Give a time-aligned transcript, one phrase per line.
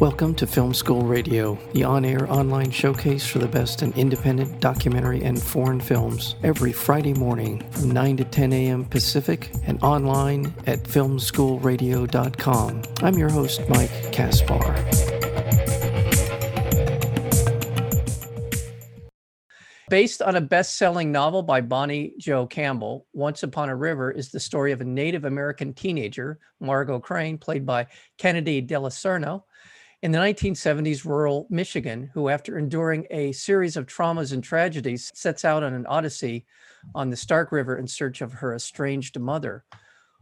[0.00, 4.60] Welcome to Film School Radio, the on air online showcase for the best in independent
[4.60, 8.84] documentary and foreign films, every Friday morning from 9 to 10 a.m.
[8.84, 12.82] Pacific and online at filmschoolradio.com.
[13.00, 14.74] I'm your host, Mike Kaspar.
[19.88, 24.30] Based on a best selling novel by Bonnie Jo Campbell, Once Upon a River is
[24.30, 27.86] the story of a Native American teenager, Margo Crane, played by
[28.18, 29.42] Kenadi DelaCerna,
[30.06, 35.44] in the 1970s rural Michigan, who, after enduring a series of traumas and tragedies, sets
[35.44, 36.46] out on an odyssey
[36.94, 39.64] on the Stark River in search of her estranged mother.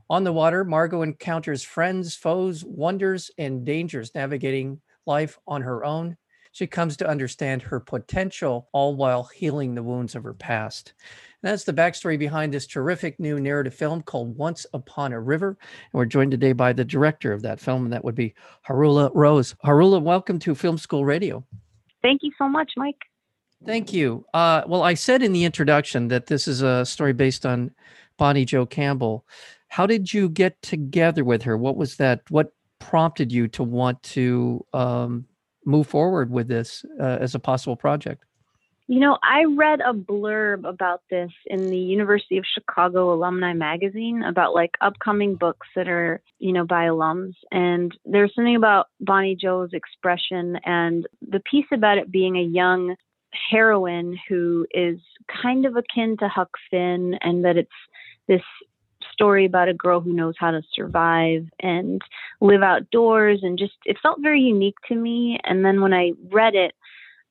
[0.08, 6.16] On the water, Margo encounters friends, foes, wonders, and dangers, navigating life on her own
[6.54, 10.92] she comes to understand her potential, all while healing the wounds of her past.
[11.42, 15.58] And that's the backstory behind this terrific new narrative film called Once Upon a River.
[15.58, 18.36] And we're joined today by the director of that film, and that would be
[18.68, 19.56] Haroula Rose.
[19.64, 21.44] Haroula, welcome to Film School Radio.
[22.02, 23.02] Thank you so much, Mike.
[23.66, 24.24] Thank you.
[24.32, 27.72] Uh, well, I said in the introduction that this is a story based on
[28.16, 29.26] Bonnie Jo Campbell.
[29.66, 31.56] How did you get together with her?
[31.56, 32.22] What was that?
[32.30, 35.26] What prompted you to want to um,
[35.64, 38.24] move forward with this uh, as a possible project?
[38.86, 44.22] You know, I read a blurb about this in the University of Chicago Alumni Magazine
[44.22, 47.32] about like upcoming books that are, you know, by alums.
[47.50, 52.94] And there's something about Bonnie Jo's expression and the piece about it being a young
[53.50, 54.98] heroine who is
[55.42, 57.70] kind of akin to Huck Finn and that it's
[58.28, 58.42] this
[59.14, 62.02] story about a girl who knows how to survive and
[62.40, 65.38] live outdoors and just it felt very unique to me.
[65.44, 66.74] And then when i read it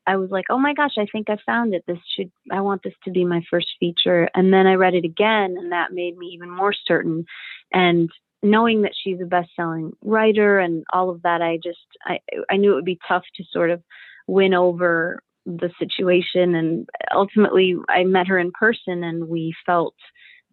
[0.07, 1.83] i was like oh my gosh i think i found it.
[1.85, 4.29] This should i want this to be my first feature.
[4.33, 7.25] And then i read it again and that made me even more certain.
[7.71, 8.09] And
[8.41, 12.71] knowing that she's a best-selling writer and all of that i just i i knew
[12.71, 13.81] it would be tough to sort of
[14.27, 16.55] win over the situation.
[16.55, 19.95] And ultimately i met her in person and we felt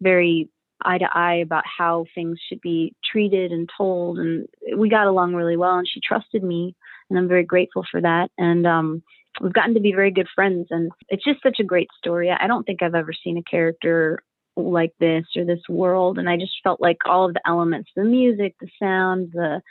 [0.01, 0.49] very
[0.83, 4.47] eye to eye about how things should be treated and told and
[4.77, 6.75] we got along really well and she trusted me
[7.09, 9.01] and i'm very grateful for that and um
[9.39, 12.29] we've gotten to be very good friends and it's just such a great story.
[12.29, 14.19] I don't think i've ever seen a character
[14.57, 18.03] like this or this world and i just felt like all of the elements the
[18.03, 19.61] music the sound the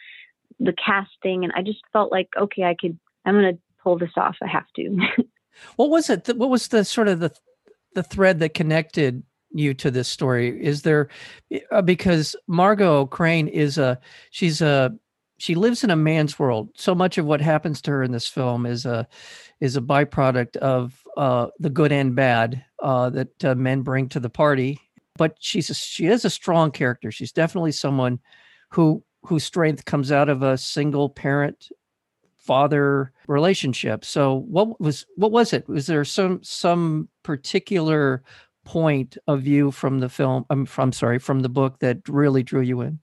[0.58, 4.10] the casting and i just felt like okay i could i'm going to pull this
[4.16, 4.98] off i have to.
[5.76, 7.32] What was it what was the sort of the
[7.94, 9.22] the thread that connected
[9.52, 10.62] you to this story?
[10.62, 11.08] Is there
[11.70, 13.98] uh, because Margo Crane is a
[14.30, 14.92] she's a
[15.40, 16.68] she lives in a man's world.
[16.76, 19.08] So much of what happens to her in this film is a
[19.60, 24.20] is a byproduct of uh, the good and bad uh, that uh, men bring to
[24.20, 24.78] the party.
[25.16, 27.10] But she's a, she is a strong character.
[27.10, 28.20] She's definitely someone
[28.70, 31.68] who whose strength comes out of a single parent
[32.36, 34.04] father relationship.
[34.04, 35.68] So what was what was it?
[35.68, 38.22] Was there some some particular
[38.64, 42.42] point of view from the film I'm um, from sorry from the book that really
[42.42, 43.00] drew you in?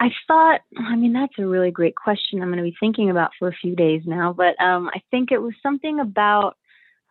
[0.00, 3.30] I thought i mean that's a really great question i'm going to be thinking about
[3.38, 6.56] for a few days now but um, i think it was something about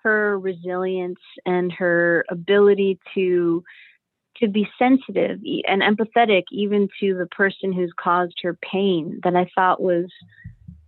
[0.03, 3.63] her resilience and her ability to
[4.37, 9.47] to be sensitive and empathetic even to the person who's caused her pain that i
[9.55, 10.05] thought was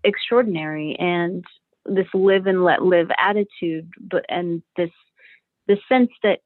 [0.04, 1.46] extraordinary and
[1.86, 4.90] this live and let live attitude but and this
[5.68, 6.40] the sense that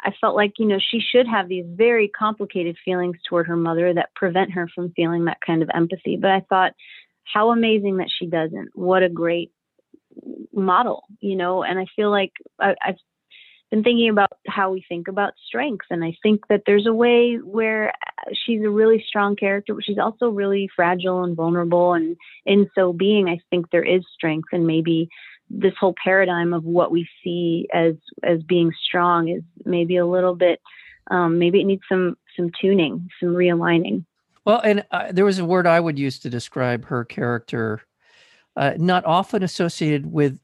[0.00, 3.92] I felt like, you know, she should have these very complicated feelings toward her mother
[3.94, 6.16] that prevent her from feeling that kind of empathy.
[6.16, 6.72] But I thought,
[7.32, 8.70] how amazing that she doesn't.
[8.74, 9.52] What a great
[10.52, 12.96] model, you know, and I feel like I, I've
[13.70, 15.86] been thinking about how we think about strength.
[15.90, 19.84] And I think that there's a way where uh, she's a really strong character, but
[19.84, 21.92] she's also really fragile and vulnerable.
[21.92, 22.16] And
[22.46, 25.10] in so being, I think there is strength and maybe
[25.50, 30.34] this whole paradigm of what we see as as being strong is maybe a little
[30.34, 30.60] bit
[31.10, 34.04] um, maybe it needs some some tuning some realigning.
[34.44, 37.82] Well and uh, there was a word i would use to describe her character
[38.56, 40.38] uh, not often associated with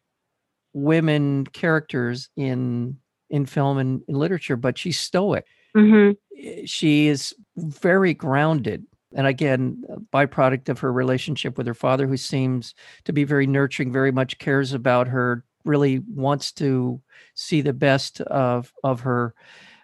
[0.72, 2.98] women characters in
[3.30, 5.46] in film and in literature but she's stoic.
[5.76, 6.64] Mm-hmm.
[6.66, 12.74] she is very grounded and again, byproduct of her relationship with her father, who seems
[13.04, 17.00] to be very nurturing, very much cares about her, really wants to
[17.34, 19.34] see the best of of her,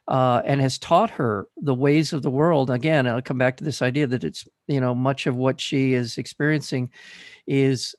[0.09, 2.71] uh, and has taught her the ways of the world.
[2.71, 5.94] Again, I'll come back to this idea that it's you know much of what she
[5.94, 6.91] is experiencing
[7.47, 7.94] is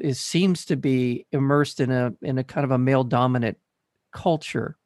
[0.00, 3.58] is seems to be immersed in a in a kind of a male dominant
[4.12, 4.78] culture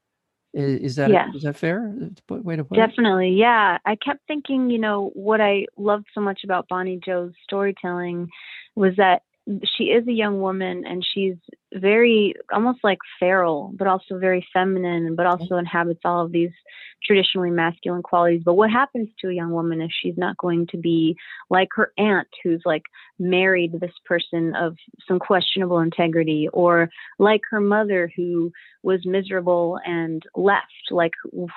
[0.53, 1.95] is, that is that fair?
[2.31, 3.37] Uh, way to put Definitely, it?
[3.39, 3.79] yeah.
[3.85, 8.29] I kept thinking, you know, what I loved so much about Bonnie Jo's storytelling
[8.75, 9.23] was that
[9.77, 11.37] she is a young woman and she's
[11.73, 16.51] very almost like feral but also very feminine but also inhabits all of these
[17.03, 18.43] traditionally masculine qualities.
[18.45, 21.17] But what happens to a young woman if she's not going to be
[21.49, 22.85] like her aunt who's like
[23.19, 24.77] married this person of
[25.09, 28.53] some questionable integrity or like her mother who
[28.83, 30.67] was miserable and left.
[30.91, 31.13] Like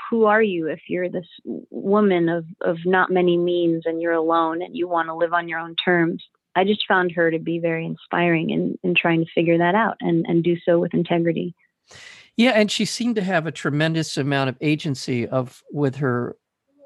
[0.10, 1.28] who are you if you're this
[1.70, 5.48] woman of of not many means and you're alone and you want to live on
[5.48, 6.24] your own terms
[6.56, 9.98] I just found her to be very inspiring in, in trying to figure that out
[10.02, 11.56] and, and do so with integrity.
[12.38, 16.36] Yeah, and she seemed to have a tremendous amount of agency of with her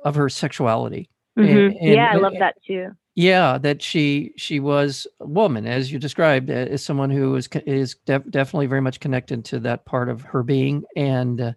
[0.04, 1.10] of her sexuality.
[1.38, 1.58] Mm-hmm.
[1.58, 2.92] And, and, yeah, I love that too.
[3.16, 7.96] Yeah, that she she was a woman, as you described, as someone who is is
[8.06, 11.54] def- definitely very much connected to that part of her being, and uh,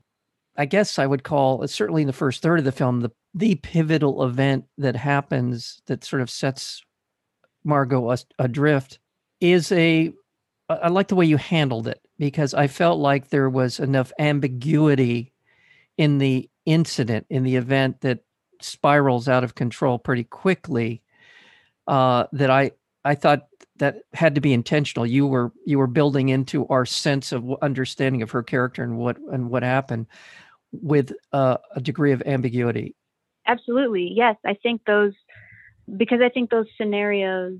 [0.56, 3.56] I guess I would call certainly in the first third of the film the the
[3.56, 6.82] pivotal event that happens that sort of sets
[7.64, 8.98] Margo Adrift
[9.40, 10.12] is a
[10.68, 15.32] I like the way you handled it because I felt like there was enough ambiguity
[15.96, 18.20] in the incident, in the event that
[18.62, 21.02] spirals out of control pretty quickly.
[21.86, 22.72] Uh, that I
[23.04, 25.06] I thought that had to be intentional.
[25.06, 29.18] You were you were building into our sense of understanding of her character and what
[29.32, 30.06] and what happened
[30.72, 32.94] with uh, a degree of ambiguity.
[33.46, 34.36] Absolutely, yes.
[34.46, 35.14] I think those
[35.96, 37.58] because I think those scenarios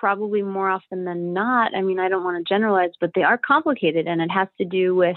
[0.00, 3.38] probably more often than not, I mean, I don't want to generalize, but they are
[3.38, 5.16] complicated and it has to do with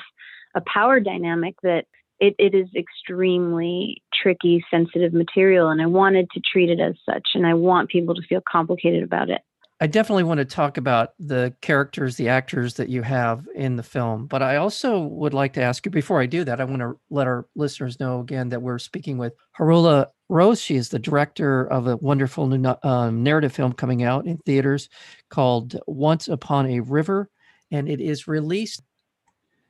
[0.56, 1.86] a power dynamic that
[2.20, 5.70] it, it is extremely tricky, sensitive material.
[5.70, 7.30] And I wanted to treat it as such.
[7.34, 9.42] And I want people to feel complicated about it.
[9.82, 13.84] I definitely want to talk about the characters, the actors that you have in the
[13.84, 14.28] film.
[14.28, 16.98] But I also would like to ask you before I do that, I want to
[17.10, 20.60] let our listeners know again that we're speaking with Haroula Rose.
[20.60, 24.90] She is the director of a wonderful new um, narrative film coming out in theaters
[25.30, 27.30] called Once Upon a River.
[27.72, 28.82] And it is released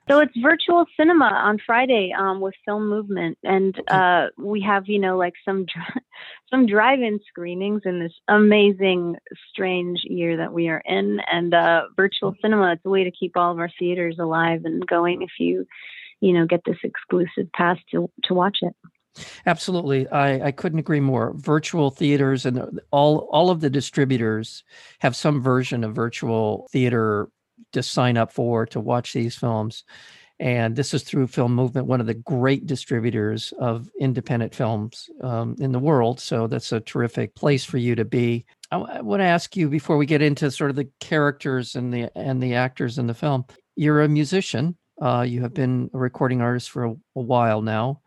[0.10, 5.00] so it's virtual cinema on Friday um, with Film Movement, and uh, we have you
[5.00, 5.66] know like some
[6.50, 9.16] some drive-in screenings in this amazing,
[9.50, 12.74] strange year that we are in, and uh, virtual cinema.
[12.74, 15.22] It's a way to keep all of our theaters alive and going.
[15.22, 15.66] If you
[16.20, 18.76] you know get this exclusive pass to to watch it.
[19.46, 21.34] Absolutely, I, I couldn't agree more.
[21.36, 24.64] Virtual theaters and all all of the distributors
[25.00, 27.30] have some version of virtual theater
[27.74, 29.84] to sign up for to watch these films.
[30.40, 35.56] And this is through Film Movement, one of the great distributors of independent films um,
[35.60, 36.20] in the world.
[36.20, 38.46] So that's a terrific place for you to be.
[38.72, 41.94] I, I want to ask you before we get into sort of the characters and
[41.94, 43.46] the and the actors in the film.
[43.76, 44.76] You're a musician.
[45.02, 48.02] Uh, you have been a recording artist for a, a while now.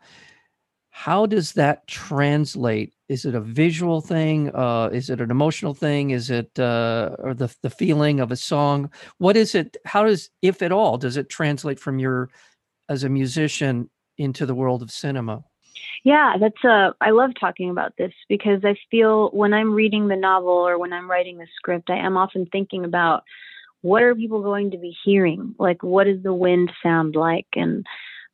[0.97, 2.95] How does that translate?
[3.07, 4.49] Is it a visual thing?
[4.55, 6.09] Uh, is it an emotional thing?
[6.09, 8.89] Is it uh, or the, the feeling of a song?
[9.19, 12.29] What is it how does if at all does it translate from your
[12.89, 15.43] as a musician into the world of cinema?
[16.03, 20.15] Yeah that's uh i love talking about this because i feel when i'm reading the
[20.15, 23.23] novel or when i'm writing the script i am often thinking about
[23.81, 25.55] what are people going to be hearing?
[25.59, 27.47] Like what does the wind sound like?
[27.55, 27.85] And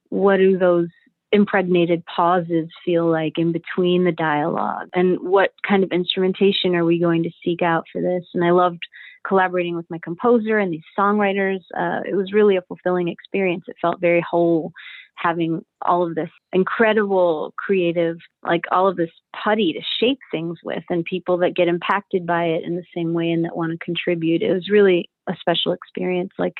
[0.09, 0.89] what do those
[1.33, 4.87] impregnated pauses feel like in between the dialogue?
[4.93, 8.23] And what kind of instrumentation are we going to seek out for this?
[8.33, 8.83] And i loved
[9.27, 11.59] collaborating with my composer and these songwriters.
[11.77, 13.63] Uh, it was really a fulfilling experience.
[13.67, 14.71] It felt very whole
[15.15, 19.11] having all of this incredible creative like all of this
[19.43, 23.13] putty to shape things with and people that get impacted by it in the same
[23.13, 24.41] way and that want to contribute.
[24.41, 26.31] It was really a special experience.
[26.37, 26.55] Like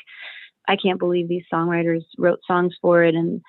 [0.66, 3.42] i can't believe these songwriters wrote songs for it and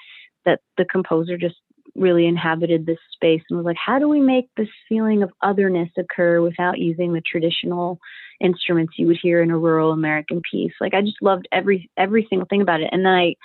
[0.45, 1.55] that the composer just
[1.95, 5.89] really inhabited this space and was like, how do we make this feeling of otherness
[5.97, 7.99] occur without using the traditional
[8.41, 10.73] instruments you would hear in a rural American piece?
[10.81, 12.89] Like I just loved every every single thing about it.
[12.91, 13.35] And then I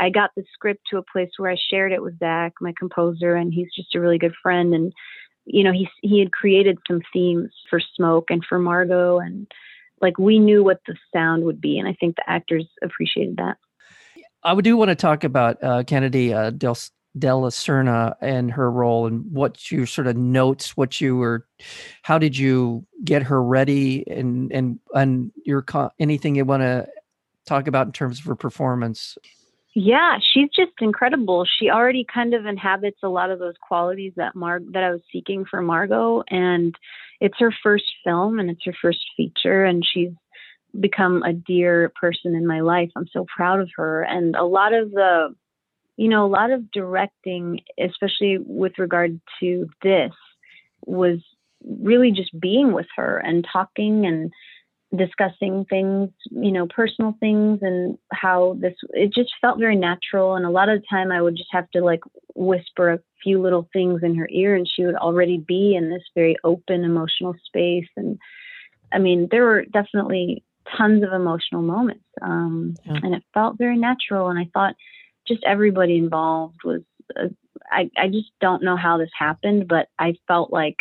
[0.00, 3.34] I got the script to a place where I shared it with Zach, my composer,
[3.34, 4.74] and he's just a really good friend.
[4.74, 4.92] And
[5.44, 9.50] you know, he he had created some themes for Smoke and for Margo, and
[10.00, 13.56] like we knew what the sound would be, and I think the actors appreciated that.
[14.44, 16.76] I would do want to talk about uh, Kenadi uh, Del
[17.18, 21.46] DelaCerna and her role and what you sort of notes, what you were,
[22.02, 25.64] how did you get her ready, and and and your
[25.98, 26.86] anything you want to
[27.46, 29.16] talk about in terms of her performance.
[29.74, 31.46] Yeah, she's just incredible.
[31.58, 35.02] She already kind of inhabits a lot of those qualities that Mar that I was
[35.12, 36.74] seeking for Margo, and
[37.20, 40.10] it's her first film and it's her first feature, and she's
[40.80, 42.90] become a dear person in my life.
[42.96, 44.02] I'm so proud of her.
[44.02, 45.34] And a lot of the,
[45.96, 50.12] you know, a lot of directing, especially with regard to this,
[50.86, 51.18] was
[51.64, 54.32] really just being with her and talking and
[54.96, 60.34] discussing things, you know, personal things and how this, it just felt very natural.
[60.34, 62.00] And a lot of the time I would just have to like
[62.34, 66.04] whisper a few little things in her ear and she would already be in this
[66.14, 67.88] very open emotional space.
[67.96, 68.18] And
[68.92, 70.42] I mean, there were definitely
[70.76, 72.04] tons of emotional moments.
[72.20, 72.98] Um, yeah.
[73.02, 74.28] And it felt very natural.
[74.28, 74.74] And I thought
[75.26, 76.82] just everybody involved was,
[77.16, 77.28] uh,
[77.70, 80.76] I, I just don't know how this happened, but I felt like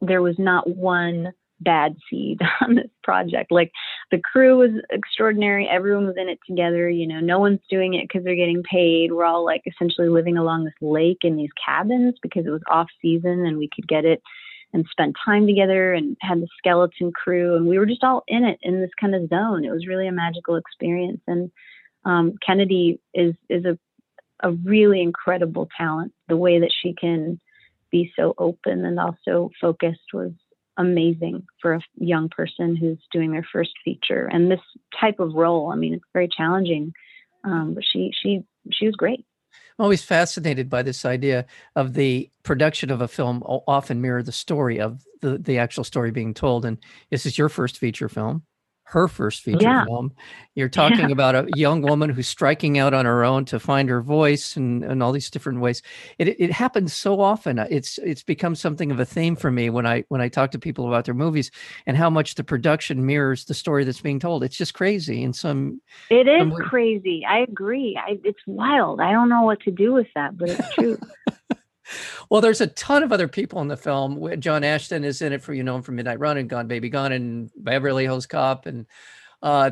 [0.00, 3.50] there was not one bad seed on this project.
[3.50, 3.72] Like
[4.10, 5.68] the crew was extraordinary.
[5.68, 6.88] Everyone was in it together.
[6.88, 9.12] You know, no one's doing it because they're getting paid.
[9.12, 12.88] We're all like essentially living along this lake in these cabins because it was off
[13.02, 14.22] season and we could get it
[14.72, 18.44] and spent time together and had the skeleton crew and we were just all in
[18.44, 19.64] it in this kind of zone.
[19.64, 21.20] It was really a magical experience.
[21.26, 21.50] And
[22.04, 23.78] um, Kenadi is is a
[24.40, 26.12] a really incredible talent.
[26.28, 27.40] The way that she can
[27.90, 30.32] be so open and also focused was
[30.76, 34.60] amazing for a young person who's doing their first feature and this
[35.00, 35.72] type of role.
[35.72, 36.92] I mean, it's very challenging,
[37.44, 39.24] um, but she she she was great.
[39.78, 44.32] I'm always fascinated by this idea of the production of a film often mirror the
[44.32, 46.64] story of the, the actual story being told.
[46.64, 46.78] And
[47.10, 48.42] this is your first feature film
[48.88, 49.84] her first feature yeah.
[49.84, 50.12] film.
[50.54, 51.12] You're talking yeah.
[51.12, 54.82] about a young woman who's striking out on her own to find her voice and,
[54.82, 55.82] and all these different ways.
[56.18, 57.58] It, it happens so often.
[57.58, 60.52] Uh, it's it's become something of a theme for me when I when I talk
[60.52, 61.50] to people about their movies
[61.86, 64.42] and how much the production mirrors the story that's being told.
[64.42, 65.82] It's just crazy in some.
[66.08, 67.26] It is some crazy.
[67.28, 68.00] I agree.
[68.02, 69.02] I, it's wild.
[69.02, 70.98] I don't know what to do with that, but it's true.
[72.30, 74.40] well, there's a ton of other people in the film.
[74.40, 76.88] John Ashton is in it for you know him from Midnight Run and Gone Baby
[76.88, 78.86] Gone and Beverly Hills Cop and
[79.42, 79.70] uh,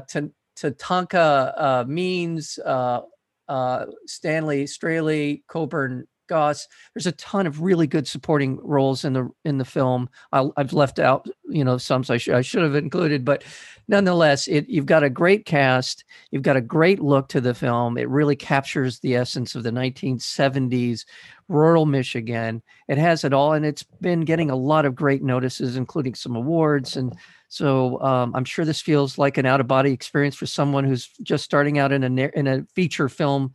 [0.57, 3.03] Tatanka uh, Means, uh,
[3.49, 6.67] uh, Stanley Straley, Coburn Goss.
[6.95, 10.09] There's a ton of really good supporting roles in the in the film.
[10.33, 13.45] i have left out, you know, some I, sh- I should have included, but
[13.89, 16.05] nonetheless, it you've got a great cast.
[16.31, 17.99] You've got a great look to the film.
[17.99, 21.05] It really captures the essence of the 1970s
[21.49, 22.63] rural Michigan.
[22.89, 26.37] It has it all, and it's been getting a lot of great notices, including some
[26.37, 26.97] awards.
[26.97, 27.15] And
[27.49, 31.09] so um, I'm sure this feels like an out of body experience for someone who's
[31.23, 33.55] just starting out in a in a feature film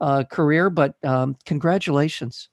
[0.00, 0.70] uh, career.
[0.70, 2.48] But um, congratulations.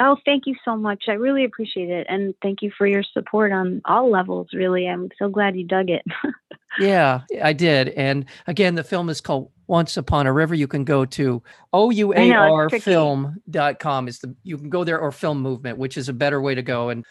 [0.00, 1.04] Oh, thank you so much.
[1.08, 2.06] I really appreciate it.
[2.08, 4.86] And thank you for your support on all levels, really.
[4.86, 6.04] I'm so glad you dug it.
[6.78, 7.88] yeah, I did.
[7.90, 10.54] And again, the film is called Once Upon a River.
[10.54, 11.42] You can go to
[11.74, 16.54] ouarfilm.com is the you can go there or film movement, which is a better way
[16.54, 16.90] to go.
[16.90, 17.04] And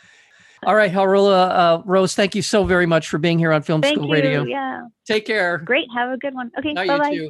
[0.65, 3.81] all right, Haroula uh, Rose, thank you so very much for being here on Film
[3.81, 4.13] thank School you.
[4.13, 4.43] Radio.
[4.43, 4.83] Yeah.
[5.05, 5.57] Take care.
[5.57, 5.87] Great.
[5.93, 6.51] Have a good one.
[6.57, 6.73] Okay.
[6.73, 7.29] Bye bye.